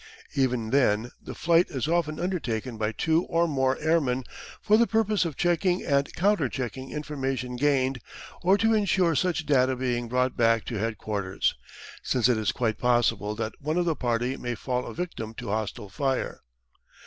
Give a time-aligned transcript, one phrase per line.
[0.33, 4.23] Even then the flight is often undertaken by two or more airmen
[4.59, 7.99] for the purpose of checking and counterchecking information gained,
[8.41, 11.53] or to ensure such data being brought back to headquarters,
[12.01, 15.49] since it is quite possible that one of the party may fall a victim to
[15.49, 16.41] hostile fire.